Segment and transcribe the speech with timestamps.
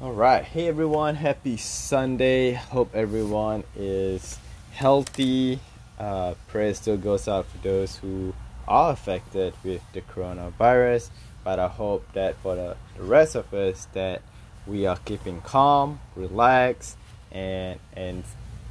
[0.00, 0.44] All right.
[0.44, 1.16] Hey everyone.
[1.16, 2.52] Happy Sunday.
[2.52, 4.38] Hope everyone is
[4.70, 5.58] healthy.
[5.98, 8.32] Uh, prayer still goes out for those who
[8.68, 11.10] are affected with the coronavirus.
[11.42, 14.22] But I hope that for the, the rest of us that
[14.68, 16.96] we are keeping calm, relaxed,
[17.32, 18.22] and and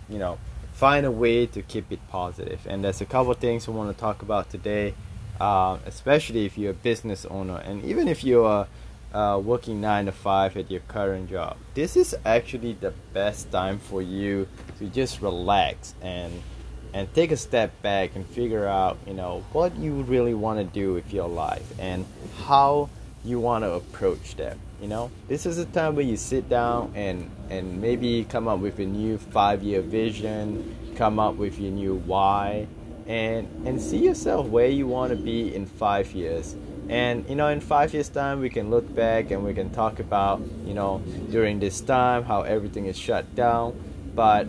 [0.08, 0.40] you know
[0.72, 2.66] find a way to keep it positive.
[2.70, 4.94] And there's a couple things we want to talk about today,
[5.42, 8.66] um, especially if you're a business owner and even if you're
[9.14, 11.58] uh, working nine to five at your current job.
[11.74, 14.48] This is actually the best time for you
[14.80, 16.42] to just relax and
[16.94, 20.64] and take a step back and figure out, you know, what you really want to
[20.64, 22.06] do with your life and
[22.46, 22.90] how
[23.24, 24.58] you want to approach that.
[24.82, 28.60] You know, this is a time where you sit down and and maybe come up
[28.60, 32.68] with a new five-year vision, come up with your new why,
[33.08, 36.56] and and see yourself where you want to be in five years.
[36.90, 40.00] And you know in five years time we can look back and we can talk
[40.00, 43.80] about you know during this time how everything is shut down.
[44.16, 44.48] But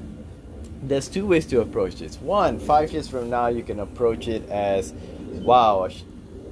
[0.82, 2.16] there's two ways to approach this.
[2.16, 4.92] One five years from now you can approach it as
[5.30, 5.88] wow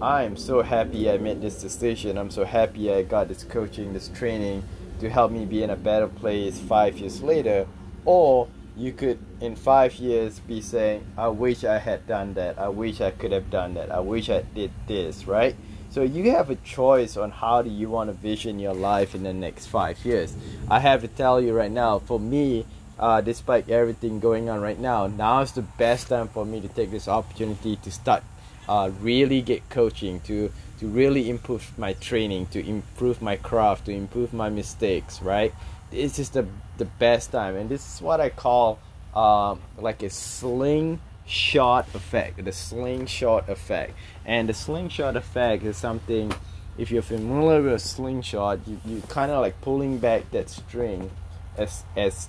[0.02, 2.18] i'm so happy i made this decision.
[2.18, 4.62] I'm so happy i got this coaching this training
[5.00, 7.66] to help me be in a better place five years later.
[8.04, 12.68] Or you could in five years be saying i wish i had done that i
[12.68, 15.56] wish i could have done that i wish i did this right
[15.96, 19.22] so you have a choice on how do you want to vision your life in
[19.22, 20.36] the next five years.
[20.68, 22.66] I have to tell you right now, for me,
[22.98, 26.68] uh, despite everything going on right now, now is the best time for me to
[26.68, 28.22] take this opportunity to start
[28.68, 33.92] uh, really get coaching, to to really improve my training, to improve my craft, to
[33.92, 35.22] improve my mistakes.
[35.22, 35.54] Right,
[35.90, 36.46] this just the
[36.78, 38.78] the best time, and this is what I call
[39.14, 43.94] uh, like a slingshot effect, the slingshot effect.
[44.24, 46.32] And the slingshot effect is something,
[46.76, 51.10] if you're familiar with a slingshot, you, you kind of like pulling back that string
[51.56, 52.28] as, as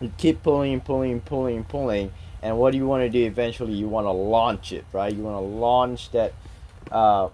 [0.00, 2.12] you keep pulling, pulling, pulling, pulling.
[2.42, 5.12] And what do you want to do eventually, you want to launch it, right?
[5.12, 6.34] You want to launch that.
[6.92, 7.30] Uh,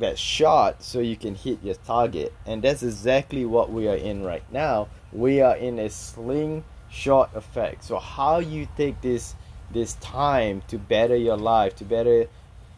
[0.00, 4.22] that shot so you can hit your target and that's exactly what we are in
[4.22, 9.34] right now we are in a slingshot effect so how you take this
[9.72, 12.26] this time to better your life, to better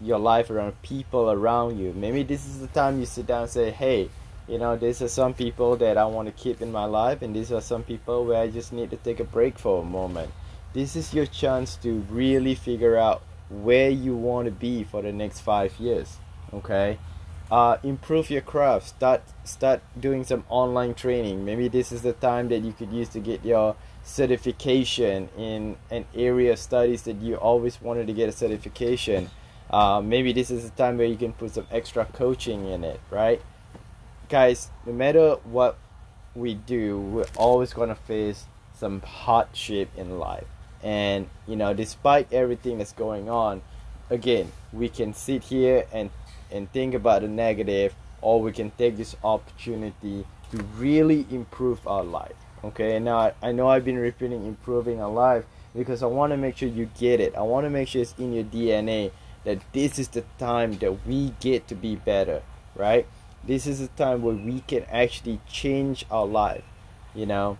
[0.00, 1.92] your life around people around you.
[1.92, 4.10] Maybe this is the time you sit down and say, hey,
[4.46, 7.34] you know, these are some people that I want to keep in my life, and
[7.34, 10.32] these are some people where I just need to take a break for a moment.
[10.72, 15.12] This is your chance to really figure out where you want to be for the
[15.12, 16.16] next five years.
[16.52, 16.98] Okay,
[17.50, 18.88] uh, improve your craft.
[18.88, 21.44] Start start doing some online training.
[21.44, 26.06] Maybe this is the time that you could use to get your certification in an
[26.14, 29.30] area of studies that you always wanted to get a certification.
[29.70, 33.00] Uh, maybe this is a time where you can put some extra coaching in it,
[33.10, 33.42] right?
[34.30, 35.76] Guys, no matter what
[36.34, 40.46] we do, we're always going to face some hardship in life.
[40.82, 43.60] And, you know, despite everything that's going on,
[44.08, 46.10] again, we can sit here and,
[46.50, 52.04] and think about the negative, or we can take this opportunity to really improve our
[52.04, 52.98] life okay?
[52.98, 55.44] Now I, I know i've been repeating improving our life
[55.76, 57.34] because i want to make sure you get it.
[57.34, 59.10] I want to make sure it's in your dna
[59.44, 62.42] that this is the time that we get to be better
[62.74, 63.06] right?
[63.42, 66.64] This is the time where we can actually change our life
[67.14, 67.58] you know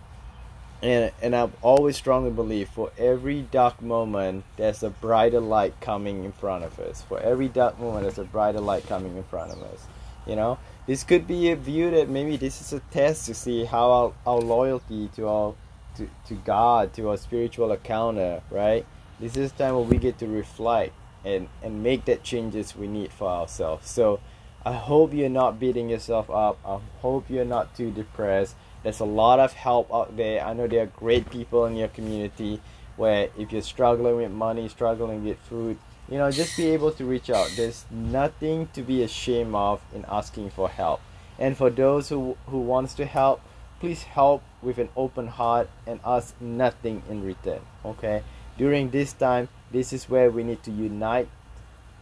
[0.81, 6.23] and and i've always strongly believe for every dark moment there's a brighter light coming
[6.23, 9.51] in front of us for every dark moment there's a brighter light coming in front
[9.51, 9.87] of us
[10.25, 10.57] you know
[10.87, 14.13] this could be a view that maybe this is a test to see how our,
[14.25, 15.53] our loyalty to our
[15.99, 18.85] to, to God, to our spiritual encounter, right?
[19.19, 20.93] This is time where we get to reflect
[21.25, 23.89] and, and make that changes we need for ourselves.
[23.89, 24.19] So
[24.65, 26.57] I hope you're not beating yourself up.
[26.65, 28.55] I hope you're not too depressed.
[28.83, 30.43] There's a lot of help out there.
[30.43, 32.61] I know there are great people in your community
[32.95, 35.77] where if you're struggling with money, struggling with food,
[36.09, 37.51] you know just be able to reach out.
[37.55, 41.01] There's nothing to be ashamed of in asking for help.
[41.37, 43.41] And for those who who wants to help
[43.79, 48.23] please help with an open heart and ask nothing in return okay?
[48.57, 51.29] During this time this is where we need to unite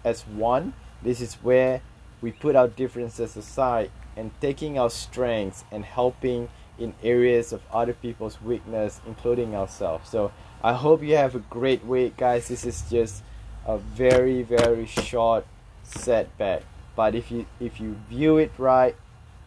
[0.03, 0.73] as one.
[1.03, 1.81] This is where
[2.21, 7.93] we put our differences aside and taking our strengths and helping in areas of other
[7.93, 10.09] people's weakness including ourselves.
[10.09, 10.31] So
[10.63, 12.47] i hope you have a great week guys.
[12.47, 13.23] This is just
[13.65, 15.45] a very very short
[15.83, 16.63] setback.
[16.95, 18.95] But if you if you view it right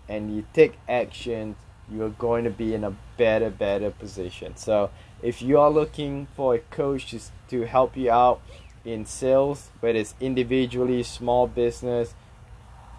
[0.09, 1.57] and you take action
[1.91, 4.57] you're going to be in a better better position.
[4.57, 4.91] So
[5.23, 8.41] if you are looking for a coach to, to help you out
[8.85, 12.15] in sales whether it's individually small business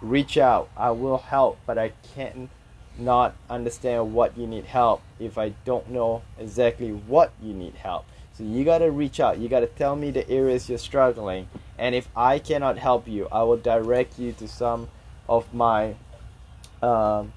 [0.00, 0.68] reach out.
[0.76, 2.50] I will help but i can't
[2.98, 8.04] not understand what you need help if I don't know exactly what you need help.
[8.34, 9.38] So you got to reach out.
[9.38, 11.48] You got to tell me the areas you're struggling.
[11.78, 14.88] And if I cannot help you, I will direct you to some
[15.28, 15.96] of my
[16.82, 17.32] um,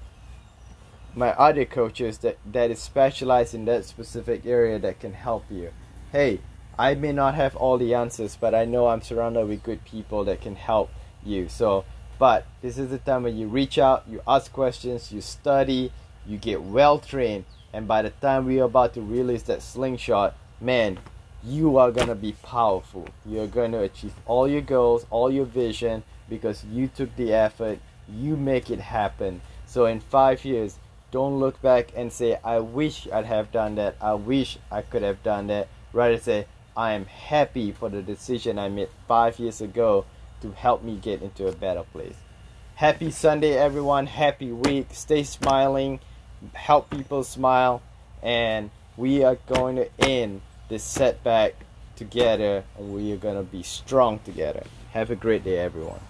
[1.14, 5.72] my other coaches that, that is specialized in that specific area that can help you.
[6.12, 6.40] Hey,
[6.78, 10.24] I may not have all the answers, but I know I'm surrounded with good people
[10.24, 10.90] that can help
[11.24, 11.48] you.
[11.48, 11.86] So,
[12.18, 15.92] but this is the time when you reach out, you ask questions, you study,
[16.26, 20.34] you get well trained, and by the time we are about to release that slingshot,
[20.60, 20.98] man,
[21.44, 23.06] you are gonna be powerful.
[23.24, 27.78] You're gonna achieve all your goals, all your vision because you took the effort,
[28.08, 29.40] you make it happen.
[29.66, 30.78] So in five years,
[31.10, 35.02] don't look back and say, I wish I'd have done that, I wish I could
[35.02, 35.68] have done that.
[35.92, 36.46] Rather say,
[36.76, 40.04] I am happy for the decision I made five years ago
[40.50, 42.16] to help me get into a better place.
[42.76, 44.06] Happy Sunday, everyone.
[44.06, 44.88] Happy week.
[44.92, 46.00] Stay smiling.
[46.52, 47.82] Help people smile.
[48.22, 51.54] And we are going to end this setback
[51.96, 54.64] together and we are going to be strong together.
[54.92, 56.00] Have a great day, everyone.